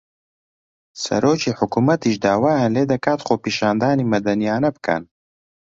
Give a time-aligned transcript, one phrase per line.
[1.03, 5.03] سەرۆکی حکوومەتیش داوایان لێ دەکات خۆپیشاندانی مەدەنییانە بکەن